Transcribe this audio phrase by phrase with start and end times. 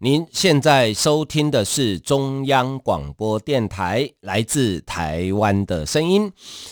[0.00, 6.30] 您现在收听的是中央广播电台来自台湾的声音。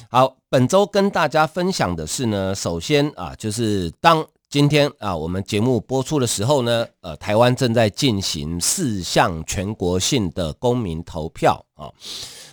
[0.09, 11.91] 好，本周跟大家分享的是呢，首先啊，就是当今天啊，我们节目播出的时候呢，呃，台湾正在进行四项全国性的公民投票啊。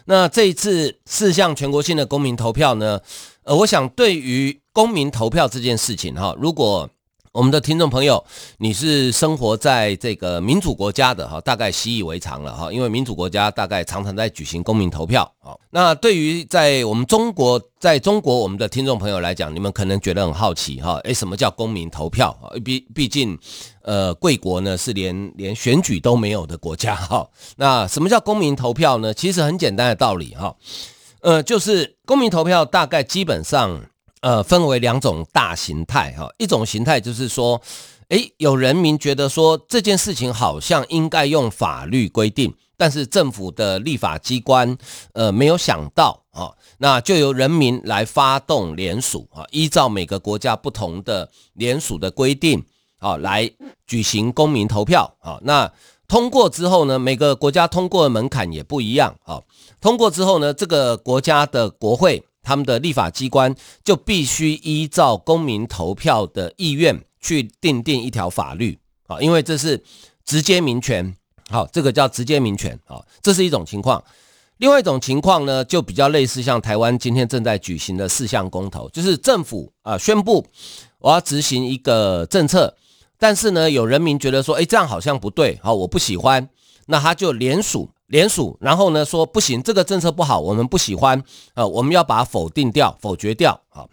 [0.05, 2.99] 那这一次四项全国性的公民投票呢，
[3.43, 6.89] 呃，我想对于公民投票这件事情哈，如果
[7.33, 8.23] 我们的听众朋友
[8.59, 15.27] 你是生活在这个民主国家的哈，大概习以为常了哈，因为民主国家大概常常在举行公民投票。
[15.39, 22.53] 好，那对于在我们中国，在中国我们的听众朋友来讲，你们可能觉得很好奇哈，诶，什么叫公民投票啊？
[22.63, 23.35] 毕毕竟，
[23.81, 27.27] 呃，贵国呢是连连选举都没有的国家哈。
[27.57, 29.11] 那什么叫公民投票呢？
[29.11, 30.55] 其实很简单的道理哈。
[31.21, 33.81] 呃，就是公民投票大概基本上，
[34.23, 36.33] 呃，分为两种大形态哈。
[36.39, 37.61] 一种形态就是说，
[38.07, 44.77] 诶，有人民觉得说这件事情好像应该用法律规定，但是政府的立法机关
[45.11, 52.63] 呃没有想到啊，那就由人民来发动联署啊，依照每个国家不同的联署的规定
[52.99, 53.51] 啊，来
[53.85, 55.37] 举行公民投票啊。
[55.41, 55.69] 那
[56.07, 59.41] 通过之后呢，每个国家通过的门槛也不一样啊。
[59.81, 68.77] 通过之后呢，这个国家的国会，他们的立法机关就必须依照公民投票的意愿去订定一条法律
[69.07, 69.81] 啊，因为这是
[70.25, 71.15] 直接民权，
[71.49, 74.03] 好，这个叫直接民权啊，这是一种情况。
[74.57, 80.45] 另外一种情况呢，就比较类似像台湾今天正在举行的四项公投，就是政府啊宣布
[80.99, 82.75] 我要执行一个政策，
[83.17, 86.49] 但是呢，有人民觉得说，诶，这样好像不对，好，我不喜欢，
[86.87, 87.89] 那他就联署。
[88.13, 91.19] 联署，然后呢说不行，这个政策不好，我们不喜欢，
[91.55, 93.89] 呃，我们要把它否定掉、否决掉，啊，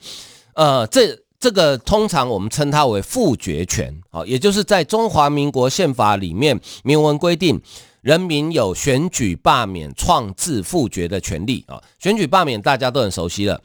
[0.53, 7.59] 呃，这这个通常我们称它为复决权，啊，也就是在中华民国宪法里面明文规定，
[8.03, 13.63] 人民有选举、罢免、创制、复决的权利，啊，选举、罢免大家都很熟悉了，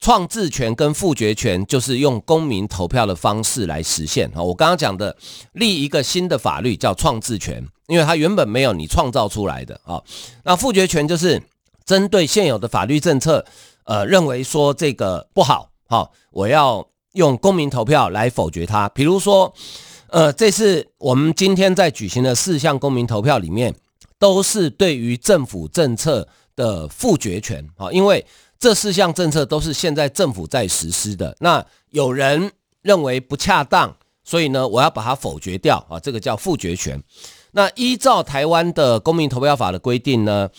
[0.00, 5.16] 创制权跟复决权就是用公民投票的方式来实现，啊，我刚刚讲的
[5.52, 7.64] 立一个新的法律叫创制权。
[7.86, 10.00] 因为它原本没有你创造出来的啊，
[10.44, 11.42] 那复决权就是
[11.84, 13.44] 针对现有的法律政策，
[13.82, 18.88] 呃，认为说这个不好，好，我要用公民投票来否决它。
[18.90, 19.52] 比如说，
[20.06, 23.74] 呃，这次我们今天在举行的四项公民投票里面，
[24.20, 28.24] 都是对于政府政策的复决权啊，因为
[28.60, 31.34] 这四项政策都是现在政府在实施的。
[31.40, 37.02] 那有人认为不恰当，所以呢，我要把它否决掉啊，这个叫复决权。
[37.52, 40.50] 那依照台湾的公民投票法的规定呢，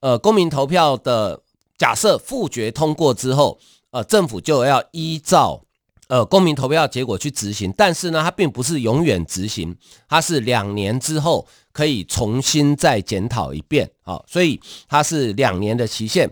[0.00, 1.42] 呃，公民投票的
[1.76, 3.58] 假设复决通过之后，
[3.90, 5.62] 呃，政府就要依照
[6.08, 9.76] 呃公民投票结果去执行，但是呢，它并不是永远执行，
[10.08, 16.30] 它是两年之后可以重新再检讨一遍啊，所以它是两年的期限。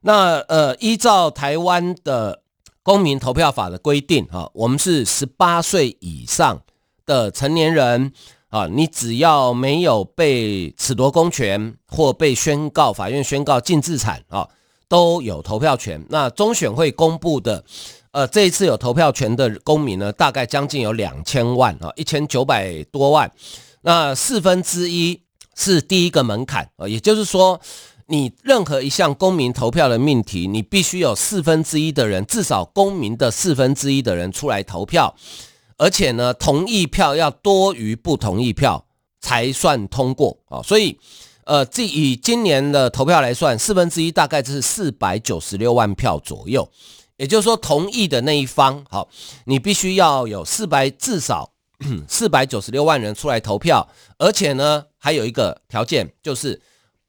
[0.00, 2.42] 那呃，依照台湾的
[2.82, 6.62] 公民投票法的规定啊，我们是十八岁以上
[7.06, 8.12] 的成年人。
[8.50, 14.48] 啊，你只要没有被褫夺公权或被宣告法院宣告禁治产啊，
[14.88, 16.04] 都有投票权。
[16.08, 17.64] 那中选会公布的，
[18.10, 23.30] 呃，这一次有投票权的公民呢，大概将近有两千万啊，一千九百多万。
[23.82, 25.22] 那四分之一
[25.54, 27.60] 是第一个门槛啊，也就是说，
[28.10, 35.14] 你任何一项公民投票的命题，你必须有四分之一的人，至少公民的四分之一的人出来投票。
[35.78, 38.84] 而且呢，同意票要多于不同意票
[39.20, 40.98] 才算通过啊，所以，
[41.44, 46.68] 呃，这以今年的投票来算，四分之一大概就是四百九十六万票左右。
[47.16, 49.08] 也就是说，同意的那一方，好，
[49.44, 51.52] 你必须要有四百至少
[52.08, 56.60] 四百九十六万人出来投票，而且呢，还有一个条件，就是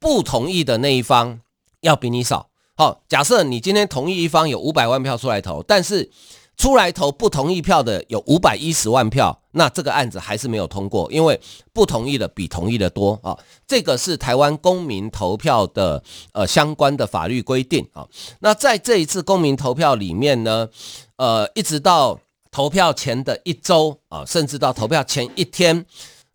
[0.02, 1.38] 不同意的那一方
[1.80, 2.48] 要比你少。
[2.74, 6.10] 好，假设你今天同意一方有五百万票出来投，但是
[6.56, 11.40] 出来投不同意票的有五百一十万票，那这个案子还是没有通过，因为
[11.72, 13.38] 不同意的比同意的多啊。
[13.64, 16.02] 这个是台湾公民投票的
[16.32, 18.04] 呃相关的法律规定啊。
[18.40, 20.68] 那在这一次公民投票里面呢，
[21.16, 22.18] 呃，一直到
[22.50, 25.86] 投票前的一周啊，甚至到投票前一天，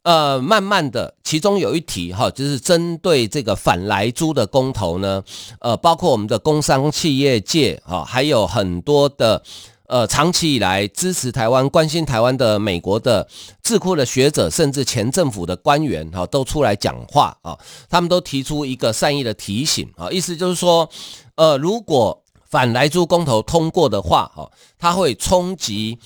[0.08, 5.22] 呃，慢慢的，其中有一题哈，就是针对这个反莱猪的公投呢，
[5.60, 9.44] 呃，包括我们的工商企业界哈，还有很多的
[9.88, 13.28] 呃，长期以来支持台湾、关心台湾的美国的
[13.62, 17.58] 智库的学者，甚至前政府的官员哈，都出来讲话啊，
[17.90, 20.90] 他们都提出一个善意的提醒啊，意思就是说，
[21.36, 24.50] 呃，如果反莱猪公投通过的话，哈，
[24.80, 26.00] 它会冲击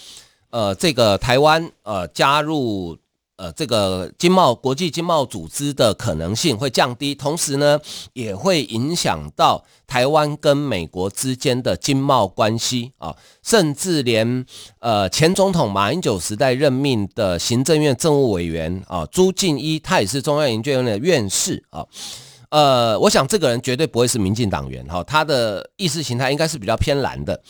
[0.49, 2.97] 呃这个台湾呃加入。
[3.41, 7.79] 呃，这个经贸国际经贸组织的可能性会降低，同时呢，
[8.13, 14.45] 也会影响到台湾跟美国之间的经贸关系啊，甚至连
[14.77, 21.83] 呃前总统马英九时代任命的行政院政务委员啊朱敬一，他也是中央研究院的院士啊，
[22.49, 27.41] 呃，我想这个人绝对不会是民进党员哈，他的意识形态应该是比较偏蓝的。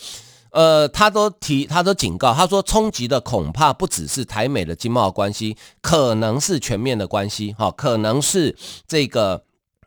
[0.52, 8.54] 呃，他都提，他都警告，他说冲击的恐怕不只是台美的经贸关系，可能是全面的关系，哈，可能是
[8.86, 9.44] 这个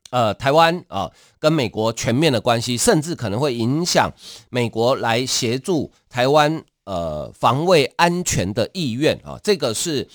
[0.10, 4.12] 呃台湾啊跟美国全面的关系，甚至可能会影响
[4.50, 10.08] 美国来协助台湾呃防卫安全的意愿啊，这个是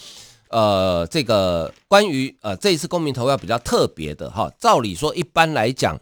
[0.49, 5.97] 呃这个关于呃这一次公民投票比较特别的哈，照理说一般来讲。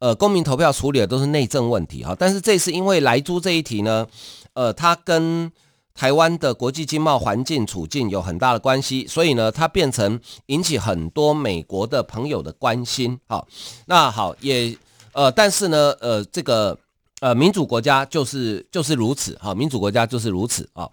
[0.00, 4.06] 呃，公民投票处理的都是内政问题哈，但是这次因为莱猪这一题呢，
[4.52, 5.50] 呃，它跟
[5.92, 13.18] 台湾的国际经贸环境处境有很大的关系，所以呢，它变成引起很多美国的朋友的关心。
[13.26, 13.48] 好，
[13.86, 14.78] 那好也
[15.12, 16.78] 呃，但是呢，呃，这个
[17.20, 20.88] 呃民主国家就是就是如此哈，民主国家就是如此啊，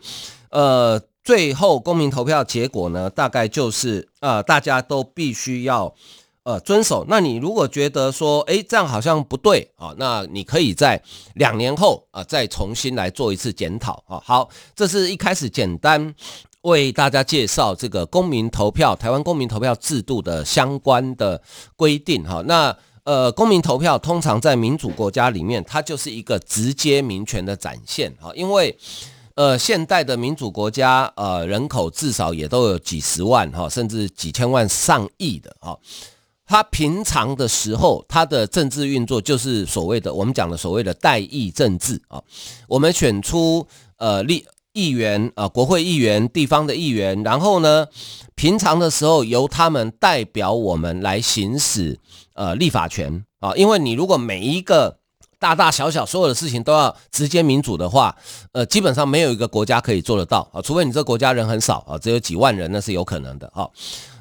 [0.50, 5.94] 呃，最后公民投票结果呢，大概就是呃，大家都必须要。
[6.46, 7.04] 呃，遵守。
[7.10, 11.02] 那你如果觉得说，诶，这样好像不对啊，那你可以在
[11.34, 14.22] 两年后啊，再重新来做一次检讨啊。
[14.24, 16.14] 好，这是一开始简单
[16.62, 21.42] 为大家介绍这个公民投票，台湾公民投票制度的相关的
[21.76, 22.44] 规定哈。
[22.46, 28.78] 那呃，公民投票通常在民主国家里面，它就是一个直接民权的展现哈，因为
[29.34, 35.76] 呃，现代的民主国家呃，人口至少也都有几十万哈，甚至几千万、上亿的哈。
[36.48, 42.22] 他平常的时候，他的政治运作就是所谓的我们讲的所谓的代议政治啊。
[42.68, 43.66] 我们选出
[43.98, 47.88] 呃立议员啊，国会议员、地方的议员，然后呢，
[48.36, 52.00] 平常的时候由他们代表我们来行使
[52.36, 53.56] 呃立法权啊。
[53.56, 55.00] 因为你如果每一个
[55.40, 58.16] 大大小小所有的事情都要直接民主的话，
[58.52, 63.68] 呃，基本上没有一个国家可以做得到啊，除非你这个国家人很少啊，只有几万人，那是有可能的啊。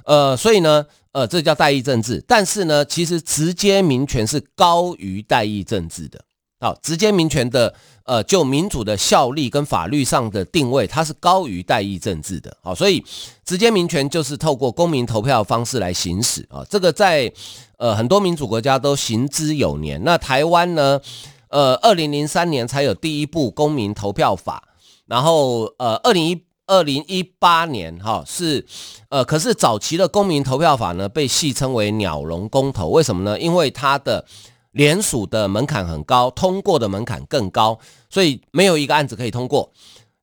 [0.06, 0.86] 呃，所以呢。
[1.14, 6.20] 呃，这叫代议政治，但是呢，其实直接民权是高于代议政治的。
[6.58, 7.72] 好，直接民权的，
[8.04, 12.56] 呃，就民主的效力跟法律上的定位，它是高于代议政治的。
[12.64, 13.00] 好，所以
[13.44, 16.66] 直接民权就是透过公民投票的方式来行使啊。
[16.68, 17.32] 这个在
[17.78, 20.02] 呃很多民主国家都行之有年。
[20.02, 21.00] 那台湾呢，
[21.48, 24.64] 呃，二零零三年才有第一部公民投票法，
[25.06, 26.42] 然后呃，二零一。
[26.66, 28.64] 二零一八年，哈是，
[29.10, 33.38] 呃，可是早期的公民投票法呢，被戏称为“鸟笼公投”，为什么呢？
[33.38, 34.24] 因为它的
[34.72, 37.78] 联署的门槛很高，通过的门槛更高，
[38.08, 39.70] 所以没有一个案子可以通过。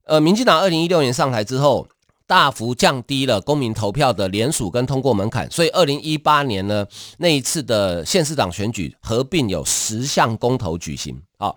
[0.05, 1.87] 呃，民进党二零一六年上台之后，
[2.25, 6.85] 大幅降低了公民投票的联署跟通过门槛，所以二零一八年呢，
[7.19, 11.55] 那一次的县市长选举合并有十项公投举行，好，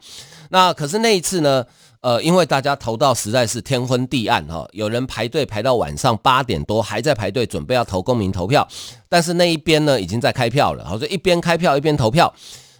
[0.50, 1.64] 那可是那一次呢？
[2.04, 8.68] 呃，因为大家投到实在是天昏地暗哈，有人排队排到晚上八点多还在排队准备要投公民投票，
[9.08, 12.30] 但是那一边呢已经在开票了，好，所以一边开票一边投票，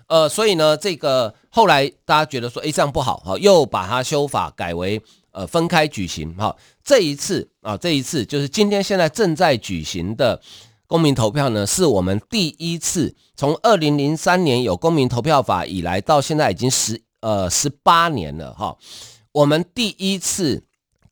[0.09, 5.01] 呃，所以呢这个后来大家觉得说，哎，这样不好哈，又把它修法改为
[5.33, 6.55] 呃分开举行哈，
[6.85, 10.39] 这一次啊这一次就是今天现在正在举行的
[10.87, 18.77] 公民投票呢，是我们第一次从二零零三年有公民投票法以来到现在已经十呃十八年了哈。
[19.35, 20.63] 我们第一次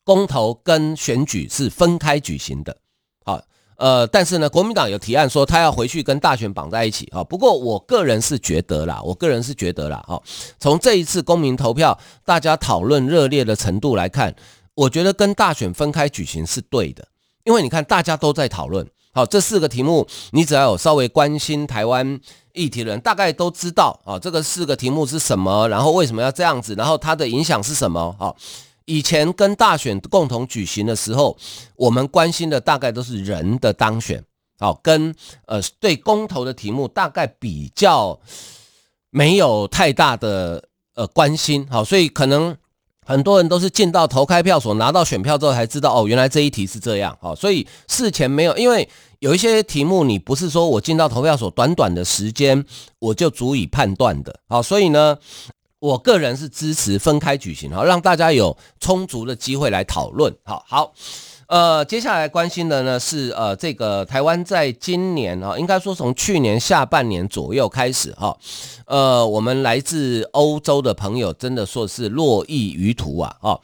[0.05, 2.77] 公投跟选举是分开举行的，
[3.25, 3.43] 好，
[3.77, 10.23] 呃，但是呢，国民党有提案说他要回去跟大选绑在一起，哈，不过我个人是觉得啦，我个人是觉得啦，哈，
[10.61, 14.33] 从这一次公民投票大家讨论热烈的程度来看，
[14.75, 17.09] 我觉得跟大选分开举行是对的，
[17.43, 22.21] 因为你看大家都在讨论，好，这四个题目你只要有稍微关心台湾。
[22.55, 28.15] 议题的人大概都知道啊，这个四个题目是什么，然后为什么要这样子，然后它的影响是什么？
[28.19, 28.29] 啊，
[28.85, 31.35] 以前跟大选共同举行的时候，
[31.77, 34.23] 我们关心的大概都是人的当选，
[34.59, 35.15] 好，跟
[35.47, 38.21] 呃对公投的题目大概比较
[39.09, 40.63] 没有太大的
[40.95, 42.55] 呃关心，好，所以可能
[43.05, 52.65] 很多人都是进到投开票所拿到选票之后才知道，哦，原来这一题是这样，哦，所以事前没有，因为有一些题目你不是说我进到投票所短短的时间
[52.99, 55.19] 我就足以判断的，好，所以呢，
[55.81, 60.93] 我个人是支持分开举行，好，让大家有充足的机会来讨论，好好。
[61.53, 68.35] 呃，接下来关心的呢是呃，这个台湾在今年哈，应该说从去年下半年左右开始哈，
[68.87, 73.61] 呃，我们来自欧洲的朋友真的说是络绎于途啊，哈，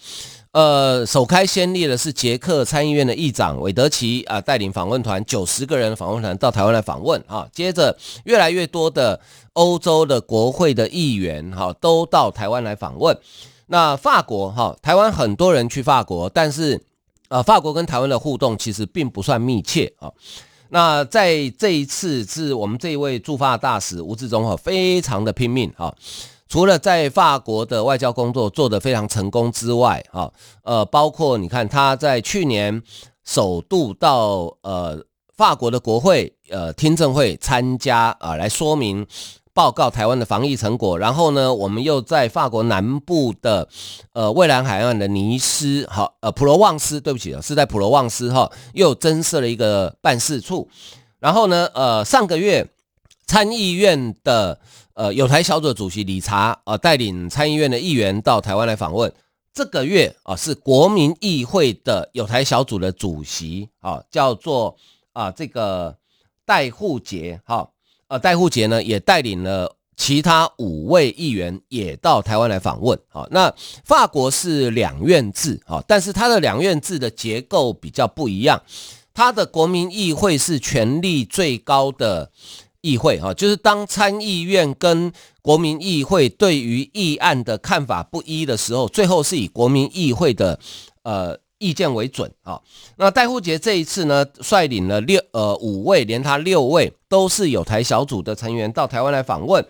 [0.53, 9.19] 呃，首开先例的是捷克参议院的议长韦德奇啊带领访问团九十个人访问团到台湾来访问啊，接着越来越多的
[9.55, 13.19] 欧洲的国会的议员哈都到台湾来访问，
[13.69, 16.79] 那法国哈，台湾很多人去法国，但是。
[17.29, 20.11] 呃，法国跟台湾的互动其实并不算密切啊。
[20.71, 25.95] 那在这一次，是我们这一位驻法大使吴志忠哈，非常的拼命啊。
[26.49, 30.33] 除了在法国的外交工作做得非常成功之外，哈，
[30.63, 32.83] 呃，包括你看他在去年
[33.25, 35.03] 首度到呃
[35.37, 39.07] 法国的国会呃听证会参加啊，来说明。
[39.59, 43.69] 报告台湾的防疫成果，然后呢，我们又在法国南部的
[44.13, 50.69] 呃蔚蓝海岸的尼斯，好，呃普罗旺斯，对不起啊，是在普罗旺斯哈，又增设了一个办事处。
[51.19, 52.69] 然后呢，呃上个月
[53.27, 54.61] 参议院的
[54.95, 59.13] 呃友台小组的主席理查呃带领参议院的议员到台湾来访问。
[59.53, 64.77] 这个月啊是国民议会的友台小组的主席啊，叫做
[65.13, 65.97] 啊这个
[66.47, 67.69] 戴户杰哈。
[68.09, 72.99] 呃，戴护杰呢也带领了其他五位议员也到台湾来访问。
[73.09, 73.53] 好，那
[73.85, 78.63] 法国是两院制，好，但是它的两院制的结构比较不一样。
[79.13, 82.31] 它的国民议会是权力最高的
[82.81, 85.13] 议会，哈，就是当参议院跟
[85.43, 90.59] 国民议会对于议案的看法不一的时候，最后是以国民议会的
[91.03, 91.39] 呃。
[91.59, 92.61] 意见为准啊。
[92.97, 99.65] 那戴富杰这一次呢，率领了六呃五位，连他六位都是友台小组的成员到台湾来访问。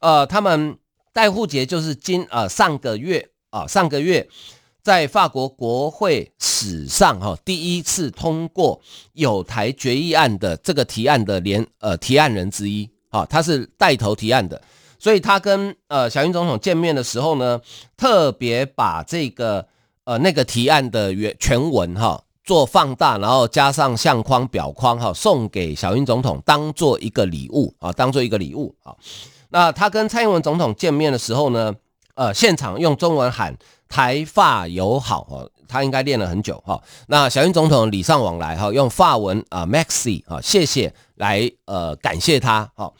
[0.00, 0.78] 呃，他们
[1.12, 4.28] 戴富杰就是今呃上个月啊上个月
[4.82, 8.80] 在法国国会史上哈第一次通过
[9.12, 14.60] 友台决议案的这个提案的连呃提案人之一啊，他是带头提案的，
[14.98, 17.60] 所以他跟呃小英总统见面的时候呢，
[17.96, 19.66] 特别把这个。
[20.10, 28.92] 呃，那个提案的原全文哈，做放大，然后加上相框、表框哈，送给小英总统当做一个礼物啊，当做一个礼物啊。
[29.50, 31.72] 那他跟蔡英文总统见面的时候呢，
[32.16, 33.56] 呃，现场用中文喊
[33.88, 36.82] 台发友好哈，他应该练了很久哈。
[37.06, 42.92] 那小英总统礼尚往来哈，用法文啊，Maxi 啊，谢谢来呃感谢他哈。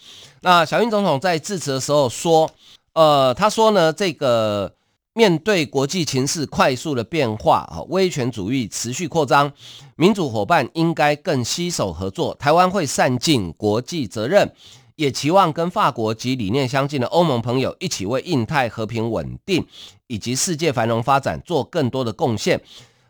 [0.42, 2.48] 那小英总统在致辞的时候说，
[2.92, 4.72] 呃，他说呢，这个。
[5.20, 9.52] 面对国际情势快速的变化，哈，威权主义持续扩张，
[9.94, 12.34] 民主伙伴应该更携手合作。
[12.36, 14.50] 台湾会善尽国际责任，
[14.96, 19.66] 也期望跟法国及理念相近的欧盟朋友一起为印太和平稳定
[20.06, 22.58] 以及世界繁荣发展做更多的贡献。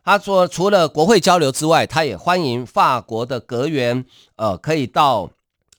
[0.02, 5.31] 他说，除了国会交流之外，他也欢迎法国的阁员，呃，可以到。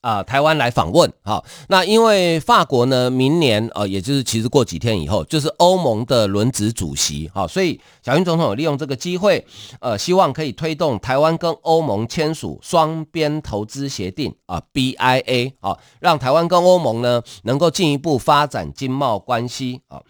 [0.02, 9.46] 啊、台湾来访问，好，那因为法国呢，明年呃，也就是其实过几天以后，就是欧盟的轮值主席，好，所以小英总统有利用这个机会，
[9.80, 20.02] 呃，希望可以推动台湾跟欧盟签署双边投资协定啊，BIA，好，让台湾跟欧盟呢能够进一步发展经贸关系啊。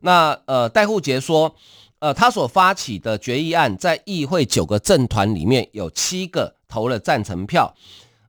[0.00, 1.54] 那呃，戴户杰说，
[2.00, 7.72] 呃，他所发起的决议案，在议会九个政团里面有七个投了赞成票。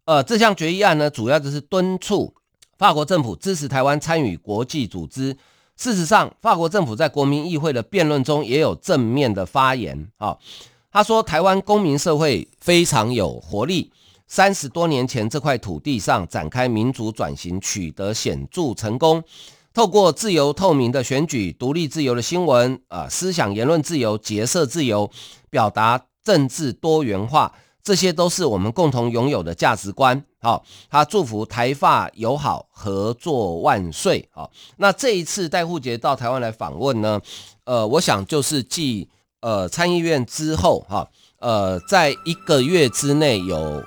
[0.07, 2.33] 呃，这项决议案呢，主要就是敦促
[2.77, 5.35] 法国政府支持台湾参与国际组织。
[5.75, 10.07] 事实上，法国政府在国民议会的辩论中也有正面的发言。
[10.15, 10.37] 啊，
[10.93, 13.91] 他说，台湾公民社会非常有活力。
[14.27, 19.21] 三十多年前，这块土地上展开民主转型，取得显著成功。
[19.73, 25.11] 透过自由透明的选举、独立自由的新闻、啊，思想言论自由、结社自由、
[25.49, 27.53] 表达政治多元化。
[27.87, 30.21] 这些都是我们共同拥有的价值观。
[30.41, 34.27] 好，他祝福台发友好合作万岁。
[34.33, 37.17] 好，那这一次戴护杰到台湾来访问呢，
[37.63, 39.07] 呃，我想就是继
[39.39, 41.07] 呃参议院之后，哈，
[41.39, 43.81] 呃，在一个月之内有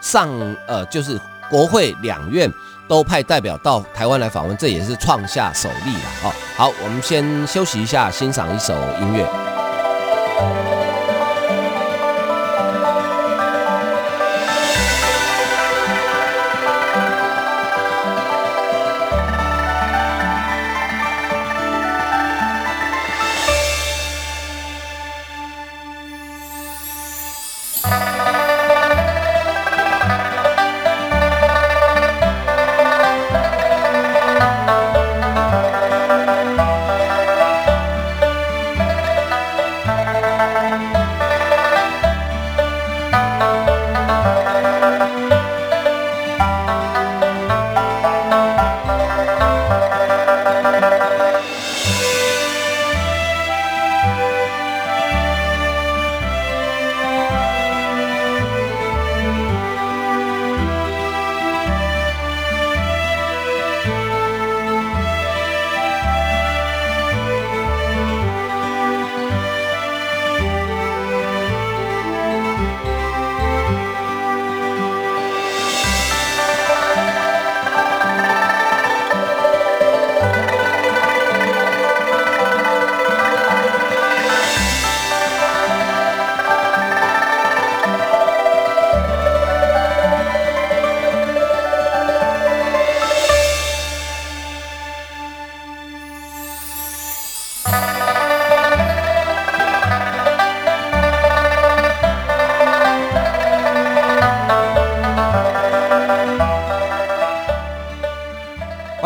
[0.00, 0.30] 上
[0.66, 2.50] 呃就是国会两院
[2.88, 6.08] 都派代表到台湾来访问，这也是创下首例了。
[6.22, 10.71] 好，好，我们先休息一下，欣赏一首音乐。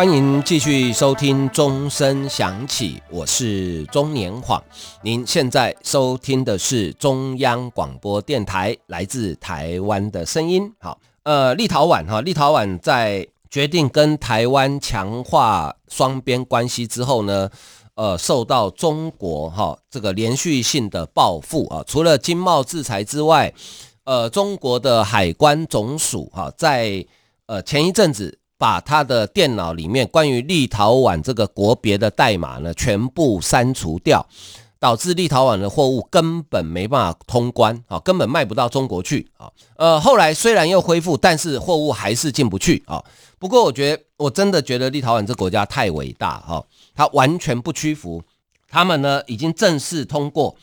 [0.06, 4.62] 欢迎继续收听钟声响起，我是钟年晃。
[5.02, 10.72] 您现在收听的是中央广播电台来自台湾的声音。
[10.78, 17.50] 好，呃，立陶宛哈，立陶宛在决定跟台湾强化双边关系之后呢，
[17.96, 23.52] 呃，受到中国哈这个连续性的报复啊，除了经贸制裁之外，
[24.04, 27.04] 呃，中国的海关总署哈在
[27.46, 28.38] 呃前一阵子。
[28.58, 34.26] 把他的电脑里面关于立陶宛这个国别的代码呢，全部删除掉，
[34.78, 39.50] 导致立陶宛的货物根本没办法通关啊，根本卖不到中国去啊。
[39.76, 43.04] 呃，后来虽然又恢复，但是货物还是进不去啊。
[43.38, 46.64] 不过我觉得，我真的觉得立陶宛这国家太伟大哈，
[46.94, 48.22] 他完全不屈服，
[48.70, 50.56] 他们呢已经正式通过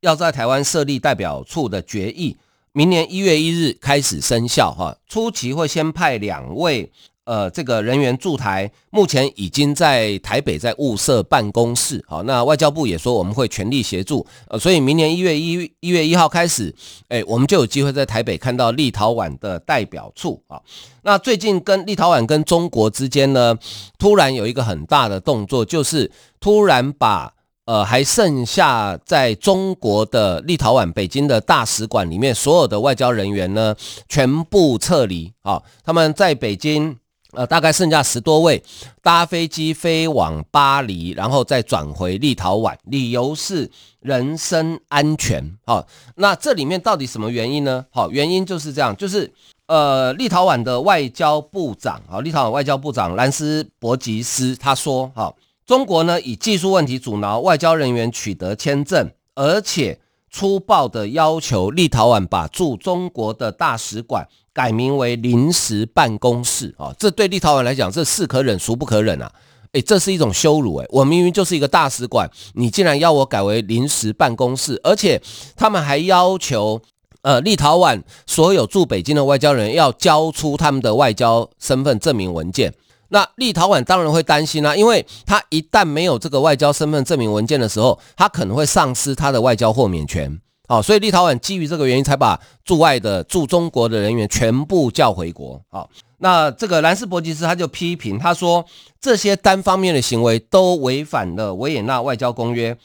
[0.00, 2.36] 要在台湾设立代表处的决议，
[2.72, 4.98] 明年一月一日开始生效哈。
[5.08, 6.92] 初期会先派两位。
[7.28, 12.02] 呃，这个人员驻台，目前已经在台北在物社办公室。
[12.08, 14.26] 好，那外交部也说我们会全力协助。
[14.48, 16.74] 呃，所以明年一月一一月一号开始，
[17.08, 20.58] 哎，我们就有机会在台北看到立陶宛的代表处啊。
[21.02, 23.54] 那最近跟立陶宛跟中国之间呢，
[23.98, 26.10] 突然有一个很大的动作，就是
[26.40, 27.34] 突然把
[27.66, 33.76] 呃还剩下在中国的立陶宛北京的大使馆里面所有的外交人员呢，
[34.08, 35.62] 全部撤离啊。
[35.84, 36.96] 他们在北京。
[37.32, 38.62] 呃，大概剩下十多位，
[39.02, 45.56] 搭飞机飞往巴黎，然后再转回立陶宛，理由是人身安全。
[45.66, 45.86] 好，
[46.16, 47.84] 那这里面到底什么原因呢？
[47.90, 49.30] 好，原因就是这样，就是
[49.66, 55.36] 呃，立陶宛的外交部长，好，立陶宛外交部长兰斯伯吉斯他说，好，
[55.66, 64.28] 中国呢以技术问题阻挠外交人员取得签证，而且粗暴的要求立陶宛把驻中国的大使馆。
[64.54, 69.30] 改名为临时办公室啊，这对立陶宛来讲，这是可忍孰不可忍啊！
[69.70, 75.22] 诶，这是一种羞辱诶，我明明就是一个大使馆，你竟然要我改为临时办公室，而且
[75.54, 76.82] 他们还要求
[77.22, 82.74] 呃立陶宛所有驻北京的外交人要交出他们的外交身份证明文件。
[83.08, 90.40] 那立陶宛当然会担心啦，因为他一旦没有这个外交身份证明文件的时候，他可能会丧失他的外交豁免权。
[90.68, 95.62] 好，所以立陶宛基于这个原因，才把驻外的驻中国的人员全部叫回国。
[95.70, 98.62] 好，那这个兰斯伯吉斯他就批评，他说
[99.00, 102.76] 这些单方面的行为都违反了维也纳外交公约。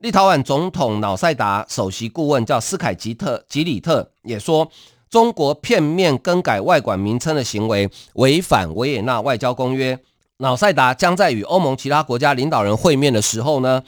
[0.00, 4.68] 立陶宛总统瑙塞达首席顾问叫斯凯吉特吉里特也说，
[5.12, 9.96] 中国片面更改外馆名称的行为违反维也纳外交公约。
[10.38, 13.84] 瑙塞达将在与欧盟其他国家领导人会面的时候呢，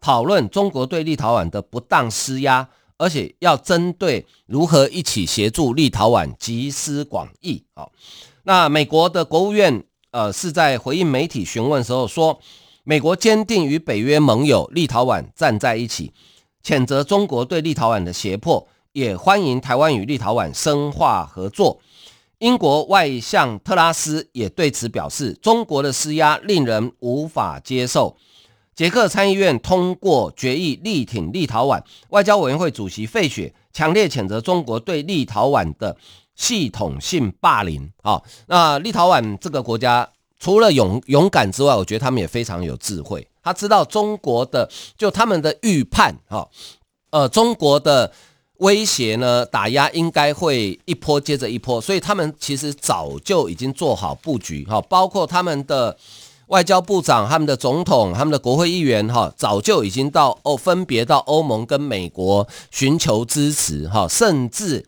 [0.00, 2.68] 讨论中国对立陶宛的不当施压。
[3.00, 7.62] 而且要针对如何一起协助立陶宛集思广益。
[7.74, 7.92] 好，
[8.42, 12.40] 那美国的国务院呃是在回应媒体询问时候说，
[12.82, 16.12] 美国坚定与北约盟友立陶宛站在一起，
[16.64, 18.66] 谴责中国对立陶宛的胁迫，
[18.98, 21.78] 也欢迎台湾与立陶宛深化合作。
[22.40, 28.16] 英国外相特拉斯也对此表示，中国的施压令人无法接受。
[28.74, 31.80] 捷克参议院通过决议，力挺立陶宛。
[32.08, 35.96] 外交委员会主席费雪强烈谴责中国对立陶宛的
[36.34, 37.88] 系统性霸凌。
[38.02, 40.08] 啊，那立陶宛这个国家
[40.40, 43.24] 除了勇勇敢之外，我觉得他们也非常有智慧。
[43.44, 46.48] 他知道中国的就他们的预判，哈，
[47.10, 48.12] 呃，中国的
[48.58, 55.96] 威胁呢，打压应该会一波接着一波，所以他们其实早就已经做好布局，哈，包括他们的。
[56.48, 64.86] 外交部长、他们的总统、他们的国会议员，哈，早就已经到哦，分别到欧盟跟美国寻求支持，哈，甚至，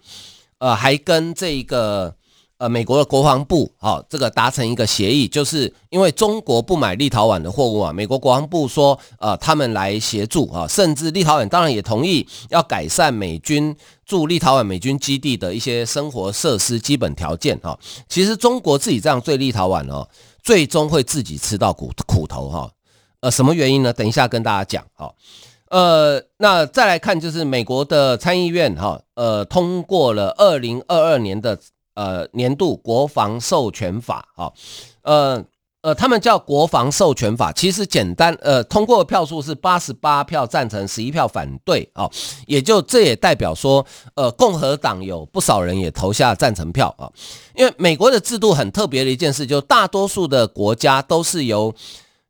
[0.57, 2.15] 呃，还跟这个
[2.61, 17.77] 呃美国的国防部，哈，这个达成一个协议，就是因为中国不买立陶宛的货物啊，美国国防部说，呃，他们来协助，哈，甚至立陶宛当然也同意要改善美军驻立陶宛美军基地的一些生活设施基本条件，哈，
[18.09, 20.07] 其实中国自己这样对立陶宛哦。
[20.43, 22.71] 最终会自己吃到苦苦头哈，
[23.21, 23.93] 呃，什么原因呢？
[23.93, 25.13] 等一下跟大家讲哈。
[25.69, 31.59] 呃，那再来看就是美国的参议院哈，呃，通过了二零二二年的
[31.95, 34.53] 呃年度国防授权法哈，
[35.03, 35.45] 呃。
[35.83, 42.07] 呃，他们叫国防授权法，其实简单，呃，通过票数是八十八票赞成，十一票反对啊，
[42.47, 47.11] 也就这也代表说，呃，共和党有不少人也投下赞成票啊，
[47.55, 51.75] 因为美国的制度很特别的一件事，就大多数的国家都是由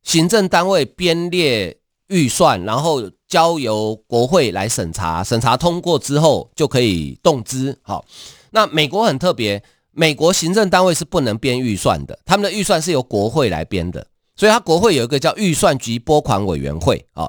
[0.05, 8.05] 行政单位编列预算，然后交由国会来审查，审查通过之后就可以动资，好，
[8.51, 9.63] 那美国很特别。
[9.93, 17.29] 美国行政单位是不能编预算的，他们的预算是由国会来编的，所以他国会有一个叫预算及拨款委员会啊，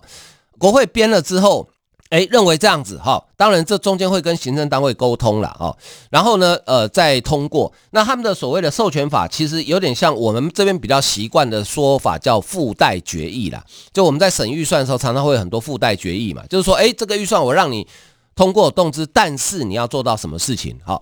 [0.59, 1.69] 国会编了之后。
[2.11, 5.73] 诶，认为这样子哈，当然这中间会跟行政单位沟通了哈，
[6.09, 7.71] 然后呢，呃，再通过。
[7.91, 13.63] 那他们的所谓的授权法，其实有点像我们这边比较习惯的说法，叫附带决议啦。
[13.93, 17.87] 就我们在审预算的时候，常常会有很多附带决议嘛，就是说，诶，这个预算我让你
[18.35, 21.01] 通过动支，但是你要做到什么事情哈。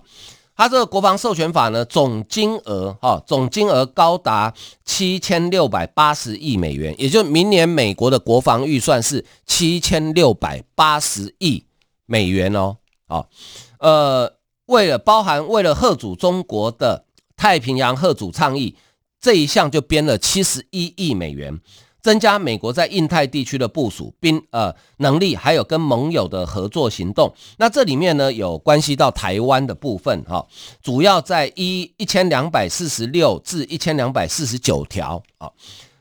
[0.56, 4.52] 它这个国防授权法呢，总金额哈，总金额高达
[4.84, 11.64] 七千六百八十亿美元，也就明年美国的国防预算是七千六百八十亿
[12.04, 12.76] 美元哦。
[13.08, 13.30] 好，
[13.78, 14.34] 呃，
[14.66, 17.06] 为了包含为了吓阻中国的
[17.38, 18.76] 太平洋吓阻倡议
[19.18, 21.58] 这一项，就编了七十一亿美元。
[22.02, 27.32] 增加美国在印太地区的部署兵呃能力，还有跟盟友的合作行动。
[27.58, 30.46] 那这里面呢，有关系到台湾的部分哈，
[30.82, 35.50] 主要在一一千两百四十六至一千两百四十九条啊，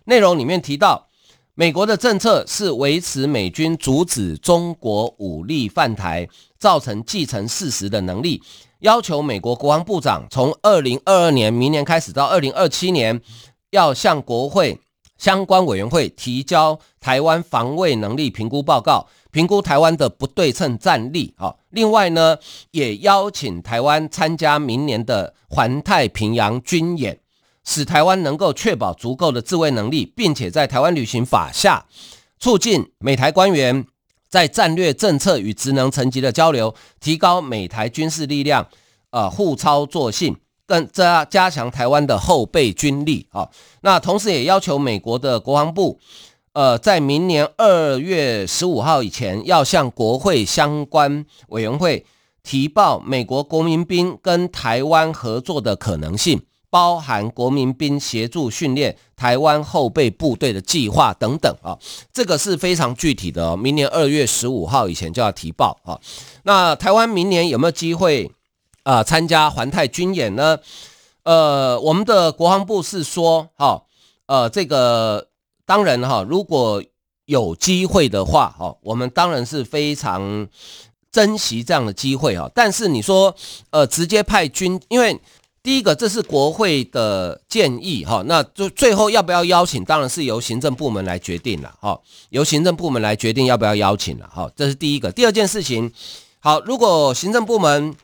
[0.06, 1.08] 内容里面提到，
[1.54, 8.42] 美国的政策是维持美军阻止中国武力犯台造成既成事实的能力，
[8.80, 13.22] 要求美国国防部长从二零二二年明年开始到二零二七年，
[13.72, 14.80] 要向国会。
[15.20, 21.36] 相关委员会提交台湾防卫能力评估报告，评估台湾的不对称战力。
[21.38, 22.38] 啊，另外呢，
[22.72, 27.20] 也邀请台湾参加明年的环太平洋军演，
[27.66, 31.86] 使台湾能够确保足够的自卫能力，并且在台湾旅行法下，
[32.40, 33.86] 促进美台官员
[34.30, 38.68] 在战略政策与职能层级的交流，提高美台军事力量，
[39.10, 40.38] 呃，互操作性。
[40.70, 43.50] 更加加强台湾的后备军力啊，
[43.82, 45.98] 那同时也要求美国的国防部，
[46.54, 52.06] 呃，在明年二月十五号以前，要向国会相关委员会
[52.44, 61.76] 提报美国国民兵跟台湾合作的可能性，包含国民兵协助训练台湾后备部队的计划等等啊，
[62.14, 66.00] 这个是非常具体的哦，明年二月十五号以前就要提报啊。
[66.44, 68.32] 那台湾明年有没有机会？
[68.90, 70.58] 啊、参加环太军演呢？
[71.22, 73.84] 呃，我们的国防部是说，哈、
[74.26, 75.28] 呃，这个
[75.64, 76.84] 当然哈、如果
[77.26, 80.48] 有机会的话，哈、哦，我们当然是非常
[81.12, 83.36] 珍惜这样的机会哈、但是你说，
[83.70, 85.22] 呃，直接派军，因为
[85.62, 92.00] 第一个这是国会的建议哈、那就最后要不要邀请，当然是由行政部门来决定了，哈、
[92.32, 95.12] 由行政部门来决定要不要邀请了，哈、这是第一个。
[95.12, 95.94] 第二件事情，
[96.40, 97.96] 好，如果行政部门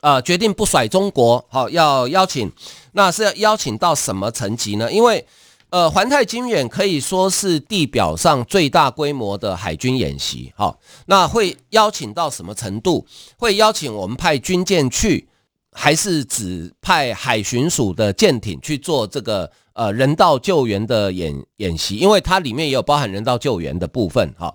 [0.00, 2.50] 呃，决定不甩中国，好，要邀请，
[2.92, 4.90] 那是要邀请到什么层级呢？
[4.90, 5.26] 因为，
[5.68, 13.06] 呃，环太军演可以说是地表上最大规模的海军演习，好，那会邀请到什么程度？
[13.36, 15.28] 会邀请我们派军舰去，
[15.72, 21.96] 还是只派海巡署的舰艇去做这个呃人道救援的演演习？
[21.96, 24.54] 因为它里面也有包含人道救援的部分，哈。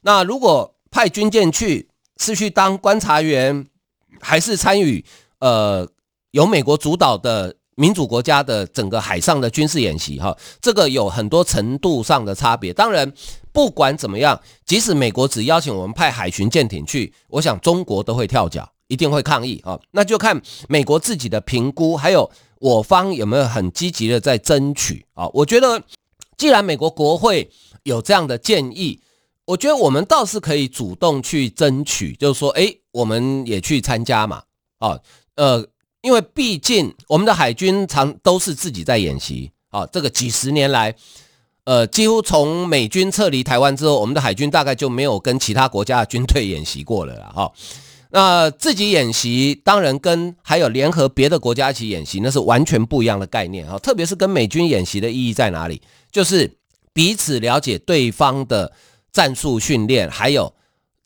[0.00, 3.66] 那如果派军舰去，是去当观察员？
[4.20, 5.04] 还是参与
[5.40, 5.88] 呃
[6.30, 12.72] 由美国主导的民主国家的整个海上的军事演习哈，这个有很多程度上的差别。
[12.72, 13.12] 当然，
[13.52, 19.78] 不管怎么样，即使美国只邀请我们派海巡舰艇去，我想中国都会跳脚，一定会抗议啊。
[19.90, 25.28] 那就看美国自己的评估，还有我方有没有很积极的在争取啊。
[25.34, 25.82] 我觉得，
[26.38, 27.50] 既然美国国会
[27.82, 29.00] 有这样的建议，
[29.44, 32.80] 我觉得我们倒是可以主动去争取，就是说，诶。
[32.96, 34.42] 我们也去参加嘛，
[34.78, 34.98] 啊，
[35.34, 35.66] 呃，
[36.00, 40.94] 因为毕竟我们的海军常都是自己在演习，啊，这个几十年来，
[41.64, 47.52] 呃，几乎从美军撤离台湾之后，我们的海军大概就没有跟其他国家的军队演习过了啦，哈。
[48.08, 53.78] 那自己演习，当然跟还有联合别的国家一起演习，那是完全不一样的概念，哈。
[53.78, 55.82] 特别是跟美军演习的意义在哪里？
[56.10, 56.50] 就是
[56.94, 58.72] 彼此了解对方的
[59.12, 60.54] 战术训练，还有。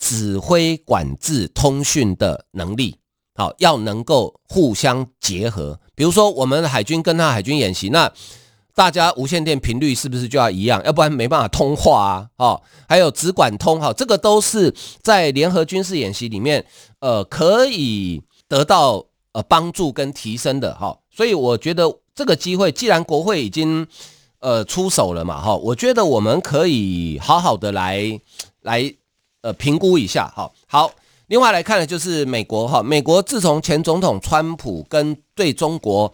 [0.01, 2.97] 指挥、管制、通讯的能力，
[3.35, 5.79] 好，要能够互相结合。
[5.95, 8.11] 比如说，我们海军跟他海军演习，那
[8.75, 10.83] 大家无线电频率是不是就要一样？
[10.85, 12.27] 要不然没办法通话啊！
[12.39, 16.65] 哦，还有只管通，哈，这个都是在联合军事演习里面，
[17.01, 20.99] 呃，可以得到呃帮助跟提升的，哈。
[21.11, 23.87] 所以我觉得这个机会，既然国会已经
[24.39, 28.19] 呃出手了嘛，哈，我觉得我们可以好好的来
[28.63, 28.95] 来。
[29.43, 30.91] 呃，评估一下，哈，好。
[31.29, 36.13] 另外来看的就是美国哈，美国自从前总统川普跟对中国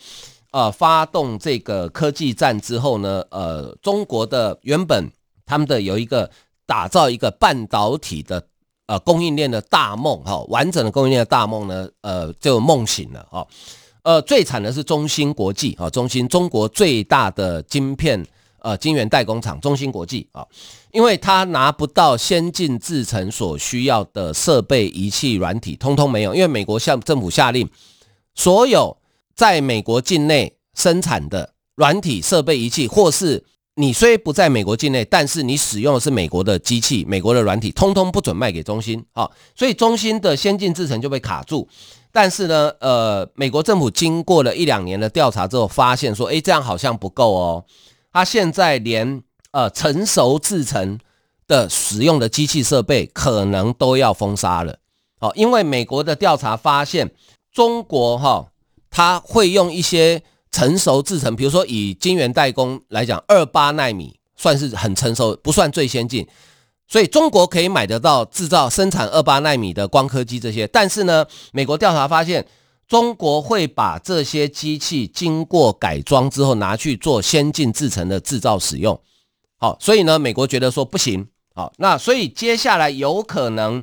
[0.51, 5.11] 呃发动这个科技战之后呢，呃，中国的原本
[5.47, 6.31] 他们的有一个
[6.67, 8.47] 打造一个半导体的
[8.89, 13.47] 呃供应链的大梦哈，完整的供应链的大梦呢，呃，就梦醒了哈。
[14.03, 18.23] 呃，最惨的是中芯国际啊，中芯中国最大的晶片
[18.67, 20.45] 呃晶圆代工厂中芯国际啊，
[20.91, 27.69] 因为它拿不到先进制程所需要的设备仪器软体，通通没有，因为美国向政府下令，
[28.35, 28.97] 所有
[29.37, 33.45] 在美国境内生产的软体设备仪器，或是
[33.77, 41.69] 你虽不在美国境内，但是你使用的是美国的机器、美国的软体，通通不准卖给中芯啊，所以中芯的先进制程就被卡住。
[42.11, 47.65] 但是呢，呃，美国政府经过了一两年的调查之后，发现说，诶，这样好像不够哦。
[48.17, 50.99] 他现在连呃成熟制成
[51.47, 54.79] 的使用的机器设备可能都要封杀了。
[55.19, 57.11] 哦，因为美国的调查发现，
[57.53, 58.47] 中国哈，
[58.89, 66.27] 他会用一些成熟制成，比如说以晶圆代工来讲，二八奈米算是很成熟，不算最先进。
[66.89, 72.47] 所以中国可以买得到制造生产二八奈米的光刻机这些，但是呢，美国调查发现，
[72.89, 79.01] 中国会把这些机器经过改装之后拿去做先进制程的制造使用。
[79.57, 81.27] 好，所以呢，美国觉得说不行。
[81.55, 83.83] 好，那所以接下来有可能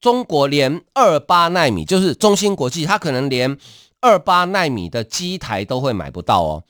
[0.00, 3.56] 中国连二八奈米，就是中芯国际，它可能连
[4.00, 6.64] 二八奈米的机台都会买不到哦。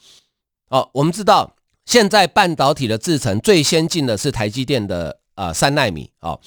[0.68, 5.20] 哦，我们知道现在半导体的制程最先进的是台积电的。
[5.36, 6.40] 呃，三奈米哦，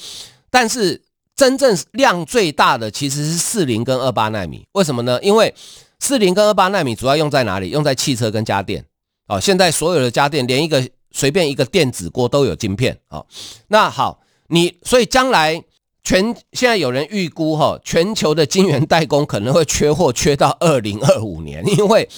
[0.49, 1.03] 但是
[1.38, 4.65] 真正量最大的其实是四零跟二八纳米。
[4.73, 5.17] 为什么呢？
[5.21, 5.54] 因为
[6.00, 7.69] 四零跟二八纳米主要用在哪里？
[7.69, 8.84] 用在汽车跟家电
[9.28, 9.39] 哦。
[9.39, 13.26] 现在所有的家电，连一个随便一个电子锅都有晶片哦。
[13.67, 15.63] 那好，你所以将来
[16.04, 22.10] 全现在有人预估哈，全球的晶圆代工可能会缺货，缺到二零二五年， 因为。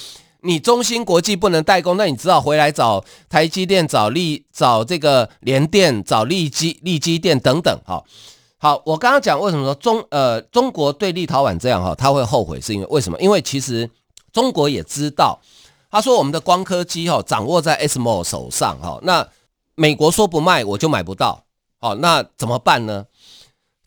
[0.41, 7.77] 你中芯国际不能代工，那你只好回来找台积电、找力、找这个联电、找力积、力积电等等。
[7.85, 8.05] 好，
[8.61, 13.17] 好，我刚刚讲为什么说中呃中国对立陶宛这样哈，他会后悔，是因为为什么？
[13.21, 13.89] 因为其实
[14.33, 15.39] 中国也知道，
[15.89, 19.25] 他说我们的光刻机哈掌握在 ASML 手上哈，那
[19.75, 21.41] 美国说不卖我就买不到，
[21.79, 23.05] 好，那怎么办呢？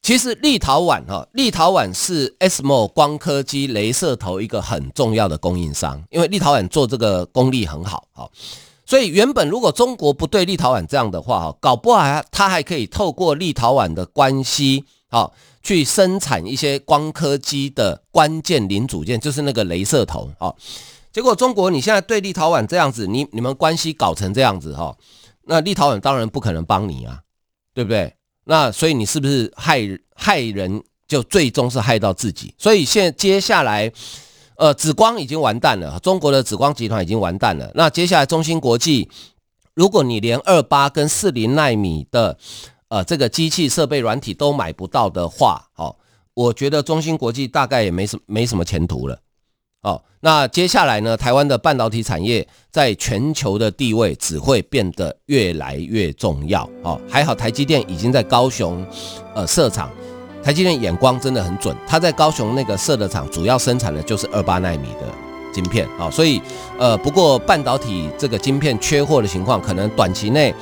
[0.01, 8.31] 其实立陶宛哈，立陶宛是 ASML 光刻机镭射头一个很重要的供应商，因为立陶宛做这个功力很好，好，
[8.93, 20.55] 所以原本如果中国不对立陶宛这样的话，哈，搞不好他还可以透过立陶宛的关系，好，去生产一些光刻机的关键零组件，就是那个镭射头，好，
[21.11, 24.95] 结果中国你现在对立陶宛这样子，你你们关系搞成这样子，哈，
[25.47, 27.21] 那立陶宛当然不可能帮你啊，
[27.73, 28.15] 对不对？
[28.45, 29.81] 那所以你是不是害
[30.15, 32.55] 害人，就最终是害到自己？
[32.59, 33.91] 所以现在接下来，
[34.63, 37.69] 呃，紫光已经完蛋了，中国的紫光集团已经完蛋了。
[37.75, 39.11] 那接下来中芯国际，
[39.75, 42.39] 如果你连二八跟四零纳米的
[42.87, 45.97] 呃这个机器设备软体都买不到的话，哦，
[46.35, 49.19] 我觉得中芯国际大概也没什没什么前途了。
[49.83, 51.17] 哦，那接下来呢？
[51.17, 56.71] 台湾的半导体产业在全球的地位只会变得越来越重要。
[56.85, 58.87] 哦，还好台积电已经在高雄，
[59.35, 59.91] 呃，设厂。
[60.43, 65.07] 台积电眼光真的很准，他在高雄那个设的厂，主要生产的就是二八纳米的
[65.53, 65.87] 晶片。
[65.99, 66.43] 啊，所以，
[66.79, 70.55] 呃，不过半导体这个晶片缺货的情况，可能短期内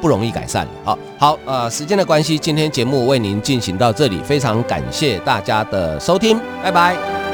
[0.00, 0.68] 不容易改善。
[0.84, 7.33] 好，好，呃，时间的关系，今天节目为您进行到这里，非常感谢大家的收听，拜拜。